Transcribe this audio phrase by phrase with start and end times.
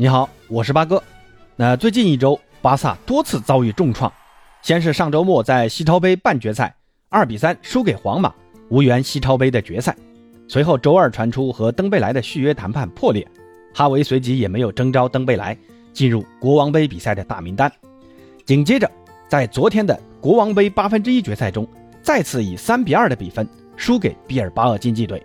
[0.00, 1.02] 你好，我是八哥。
[1.56, 4.10] 那最近一周，巴萨多次遭遇重创，
[4.62, 6.74] 先是上周末在西超杯半决赛
[7.10, 8.32] 二比三输给皇马，
[8.70, 9.94] 无缘西超杯的决赛。
[10.48, 13.28] 随后周二传出和登贝莱的续约谈判破裂，
[13.74, 15.54] 哈维随即也没有征召登贝莱
[15.92, 17.70] 进入国王杯比赛的大名单。
[18.46, 18.90] 紧接着，
[19.28, 21.68] 在昨天的国王杯八分之一决赛中，
[22.00, 23.46] 再次以三比二的比分
[23.76, 25.22] 输给毕尔巴鄂竞技队，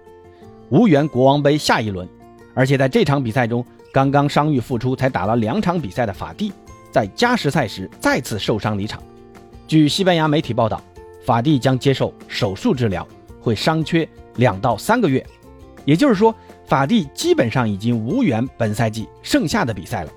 [0.67, 2.05] 无缘国王杯下一轮。
[2.53, 6.51] 而且在这场比赛中，刚刚伤愈复出，才打了两场比赛的法蒂，
[6.91, 9.01] 在加时赛时再次受伤离场。
[9.67, 10.81] 据西班牙媒体报道，
[11.25, 13.07] 法蒂将接受手术治疗，
[13.39, 15.25] 会伤缺两到三个月。
[15.85, 16.35] 也就是说，
[16.65, 20.11] 法蒂基本上已经无缘本赛季剩下的比赛了。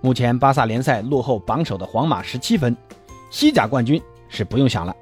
[0.00, 2.76] 目前巴萨联赛落后榜首的皇马十七分，
[3.30, 4.92] 西甲冠军是不用想了，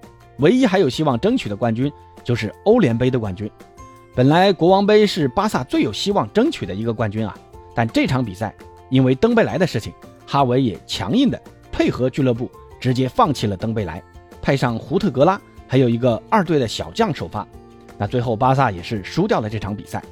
[0.41, 1.91] 唯一还有希望争取的冠军
[2.23, 3.51] 就是欧联杯的冠军。
[4.15, 7.35] 本来国王杯是巴萨最有希望争取的一个冠军啊。
[7.75, 8.55] 但这场比赛
[8.89, 9.93] 因为登贝莱的事情，
[10.27, 11.41] 哈维也强硬的
[11.71, 14.03] 配合俱乐部，直接放弃了登贝莱，
[14.43, 17.47] 派上胡特格拉，还有一个二队的小将首发。
[17.97, 20.03] 那最后巴萨也是输掉了这场比赛。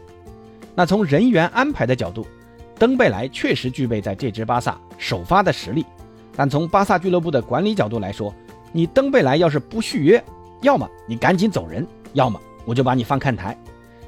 [0.74, 2.26] 那从人员安排的角度，
[2.78, 5.84] 登贝莱确实具备在这支巴萨首发的实力。
[6.36, 8.32] 但从巴萨俱乐部的管理角度来说，
[8.70, 10.22] 你登贝莱要是不续约，
[10.62, 13.58] 要么你赶紧走人，要么我就把你放看台。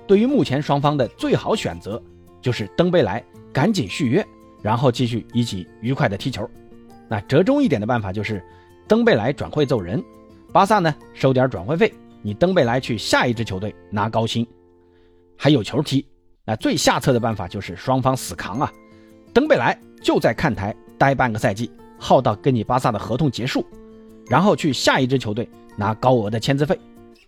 [0.06, 2.00] 对于目前双方的最好选择，
[2.40, 3.24] 就是登贝莱。
[3.52, 4.26] 赶紧续约，
[4.62, 6.48] 然后继续一起愉快的踢球。
[7.08, 8.42] 那折中一点的办法就是，
[8.86, 10.02] 登贝莱转会走人，
[10.52, 14.46] 巴萨呢收点转会费，你登贝莱去下一支球队拿高薪，
[15.36, 16.06] 还有球踢。
[16.44, 18.72] 那最下策的办法就是双方死扛啊，
[19.32, 23.64] 登贝莱就在看台待半个赛季，耗到跟你巴萨的合同结束，
[24.28, 26.78] 然后去下一支球队拿高额的签字费。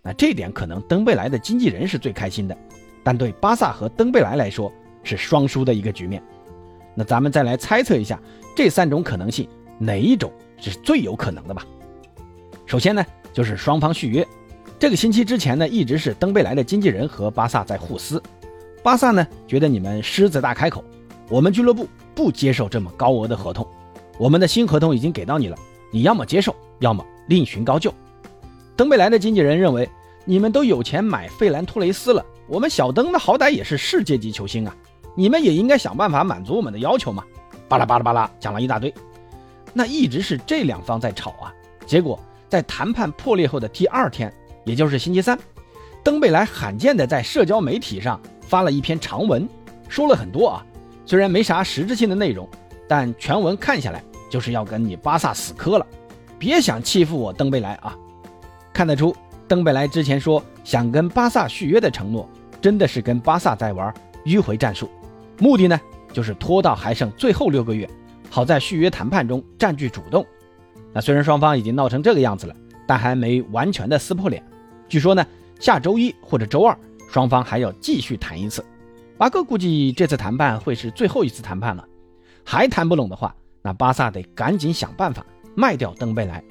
[0.01, 2.57] 那这点可能登贝莱的经纪人是最开心的，
[3.03, 4.71] 但对巴萨和登贝莱来说。
[5.03, 6.23] 是双输的一个局面，
[6.95, 8.19] 那咱们再来猜测一下
[8.55, 11.65] 这三种可能性哪一种是最有可能的吧？
[12.65, 14.25] 首先呢，就是双方续约。
[14.79, 18.21] 这个星期之前呢，一直是登贝莱的经纪人和巴萨在互撕。
[18.81, 20.83] 巴萨呢觉得你们狮子大开口，
[21.29, 23.65] 我们俱乐部不接受这么高额的合同，
[24.17, 25.57] 我们的新合同已经给到你了，
[25.91, 27.93] 你要么接受，要么另寻高就。
[28.75, 29.87] 登贝莱的经纪人认为，
[30.25, 34.75] 你们都有钱买费兰托雷斯了，我们小登那好歹也是世界级球星啊。
[35.15, 37.23] 你们也应该想办法满足我们的要求嘛！
[37.67, 38.93] 巴拉巴拉巴拉讲了一大堆，
[39.73, 41.53] 那一直是这两方在吵啊。
[41.85, 42.19] 结果
[42.49, 44.31] 在谈判破裂后的第二天，
[44.63, 45.37] 也就是星期三，
[46.03, 49.47] 登贝莱罕见的在社交媒体上发了一篇长文，
[49.87, 50.65] 说了很多啊。
[51.05, 52.47] 虽然没啥实质性的内容，
[52.87, 55.85] 但全文看下来就是要跟你巴萨死磕了。
[56.39, 57.95] 别想欺负我登贝莱啊！
[58.73, 59.15] 看得出，
[59.47, 62.27] 登贝莱之前说想跟巴萨续约的承诺，
[62.61, 63.93] 真的是跟巴萨在玩
[64.25, 64.89] 迂回战术。
[65.43, 65.77] 目的呢，
[66.13, 67.85] 就是拖到还剩最后六个月，
[68.29, 70.25] 好在续约谈判中占据主动。
[70.93, 72.55] 那虽然双方已经闹成这个样子了，
[72.87, 74.41] 但还没完全的撕破脸。
[74.87, 75.27] 据说呢，
[75.59, 76.73] 下周一或者周二，
[77.09, 78.63] 双方还要继续谈一次。
[79.17, 81.85] 巴哥估计这次谈判会是最后一次谈判了。
[82.45, 85.25] 还谈不拢的话，那巴萨得赶紧想办法
[85.55, 86.41] 卖掉登贝莱，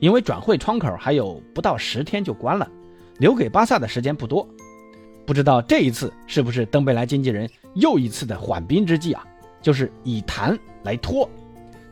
[0.00, 2.68] 因为转会窗口还有不到十天就关了，
[3.18, 4.44] 留给巴萨的时间不多。
[5.24, 9.24] 不知道这一次是不是登贝莱经纪人又一次的缓兵之计啊？
[9.60, 11.28] 就是以谈来拖，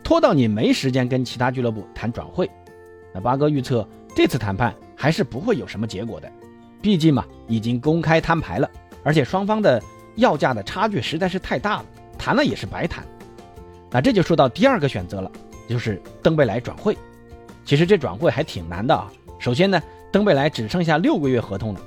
[0.02, 2.50] 拖到你没时间跟其他俱乐部谈转会。
[3.14, 6.30] 那八哥预测这次谈判还是不会有什么结果的，
[6.80, 8.70] 毕竟嘛已经公开摊牌了，
[9.02, 9.82] 而且双方的
[10.16, 11.86] 要价的差距实在是太大了，
[12.18, 13.04] 谈了也是白谈。
[13.90, 15.30] 那这就说到第二个选择了，
[15.68, 16.96] 就是登贝莱转会。
[17.64, 19.10] 其实这转会还挺难的啊。
[19.38, 21.80] 首先呢，登贝莱只剩下六个月合同了。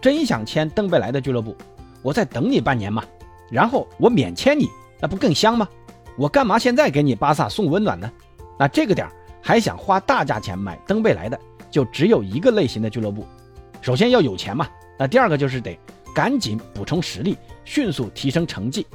[0.00, 1.56] 真想签登贝莱的俱乐部，
[2.02, 3.04] 我再等你半年嘛，
[3.50, 4.68] 然后我免签你，
[5.00, 5.68] 那不更香吗？
[6.16, 8.10] 我干嘛现在给你巴萨送温暖呢？
[8.58, 9.12] 那这个点儿
[9.42, 11.38] 还想花大价钱买登贝莱的，
[11.70, 13.26] 就只有一个类型的俱乐部，
[13.80, 14.68] 首先要有钱嘛，
[14.98, 15.78] 那第二个就是得
[16.14, 18.86] 赶紧补充实力，迅速提升成绩。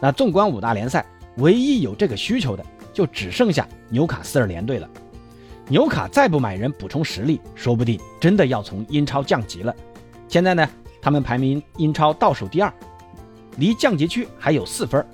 [0.00, 1.04] 那纵观五大联赛，
[1.36, 4.88] 唯一有这个需求的，就只剩下纽卡斯尔联队了。
[5.68, 9.74] 纽卡再不买人补充实力，说不定真的要从英超降级了。
[10.28, 10.68] 现在呢，
[11.02, 12.72] 他们排名英超倒数第二，
[13.56, 15.04] 离降级区还有四分，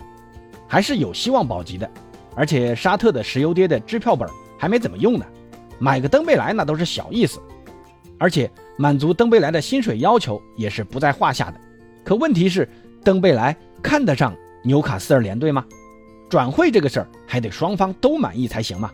[0.66, 1.90] 还是有希望保级的。
[2.34, 4.28] 而且沙特的石油跌的支票本
[4.58, 5.26] 还没怎么用呢，
[5.78, 7.40] 买个登贝莱那都是小意思。
[8.18, 11.60] 而且满足登贝莱的薪水要求也是不在话下的。
[12.04, 12.68] 可问题是，
[13.02, 15.64] 登贝莱看得上纽卡斯尔联队吗？
[16.28, 18.90] 转会这个事儿还得双方都满意才行嘛。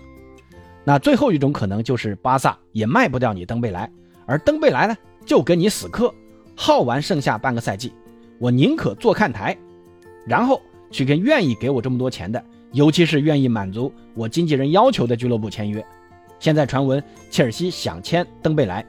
[0.84, 3.90] 那最后一种可能就是巴萨也卖不掉你登贝莱，
[4.26, 4.96] 而登贝莱呢？
[5.24, 6.12] 就跟你死磕，
[6.56, 7.92] 耗完剩下半个赛季，
[8.42, 9.56] 我宁可坐看台，
[10.26, 10.60] 然后
[10.90, 15.86] 去跟愿意给我这么多钱的，尤其是愿意满足我经纪人要求的俱乐部签约。
[16.40, 17.00] 现在传闻
[17.30, 18.84] 切尔西想签登贝莱，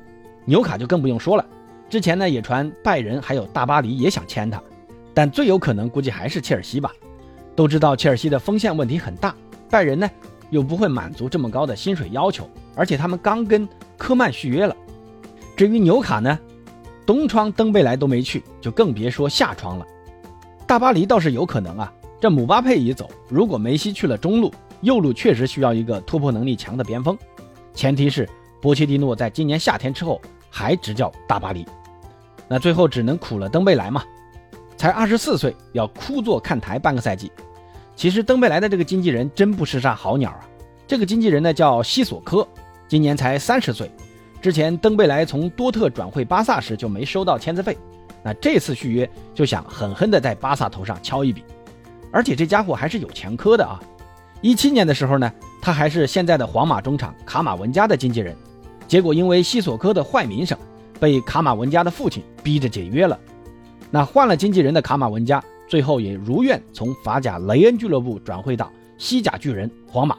[0.45, 1.45] 纽卡就更不用说了。
[1.87, 4.59] 之前呢也传拜仁还有大巴黎也想签他，
[5.13, 6.91] 但最有可能估计还是切尔西吧。
[7.55, 9.35] 都知道切尔西的锋线问题很大，
[9.69, 10.09] 拜仁呢
[10.49, 13.69] 又不会满足这么高的薪水要求，而且他们刚跟
[13.99, 14.75] 科曼续约了。
[15.55, 16.39] 至于纽卡呢，
[17.05, 19.85] 东窗登贝莱都没去，就更别说下窗了。
[20.65, 27.17] 大巴黎倒是有可能啊，这姆巴佩一走，如果梅西去了中路，右路确实需要一个突破能力强的边锋，
[27.73, 28.27] 前提是
[28.61, 31.65] 波切蒂诺在今年夏天之后还执教大巴黎。
[32.47, 34.03] 那最后只能苦了登贝莱嘛，
[34.77, 37.31] 才二十四岁，要枯坐看台半个赛季。
[37.95, 40.39] 其实登贝莱的这个经纪人真不是啥好鸟啊。
[40.87, 42.47] 这个经纪人呢叫西索科，
[42.87, 43.89] 今年才三十岁。
[44.43, 47.77] 之前登贝莱从多特转会巴萨时就没收到签字费，
[48.21, 51.45] 那这次续约就想狠狠的在巴萨头上敲一笔。
[52.11, 53.79] 而且这家伙还是有前科的啊。
[54.41, 55.31] 一七年的时候呢，
[55.61, 58.35] 他还是现在的皇马中场卡马文加的经纪人，
[58.85, 60.57] 结果因为西索科的坏名声。
[60.99, 63.17] 被卡马文加的父亲逼着解约了，
[63.91, 70.17] 那换了经纪人的卡马文加最后也如愿从法甲雷恩俱乐部转会到西甲巨人皇马，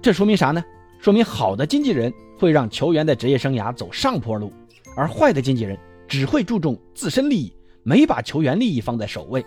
[0.00, 0.64] 这说明啥呢？
[0.98, 4.52] 说明好的经纪人会让球员的职业生涯走上坡路，
[4.96, 7.52] 而坏的经纪人只会注重自身利益，
[7.82, 9.44] 没把球员利益放在首位。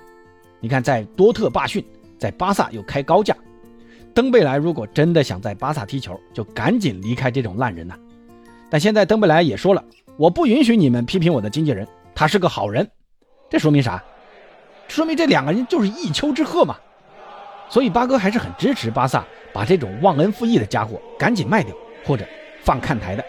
[0.59, 1.83] 你看，在多特罢训，
[2.17, 3.35] 在巴萨又开高价，
[4.13, 7.95] 登贝莱如果真的想在巴萨踢球，就赶紧离开这种烂人呐。
[8.69, 9.83] 但现在登贝莱也说了。
[10.17, 12.87] 我不允许你们批评我的经纪人，他是个好人，
[13.49, 14.03] 这说明啥？
[14.87, 16.75] 说明这两个人就是一丘之貉嘛。
[17.69, 21.75] 所以八哥还是很支持巴萨把这种忘恩负义的家伙赶紧卖掉，
[22.05, 22.25] 或者
[22.63, 23.23] 放看台的。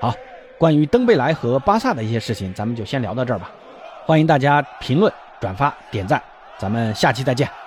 [0.00, 0.14] 好，
[0.58, 3.50] 关于登贝莱和巴萨的一些事情，咱们就先聊到这儿吧。
[4.04, 6.22] 欢迎大家评论、转发、点赞，
[6.58, 7.65] 咱们下期再见。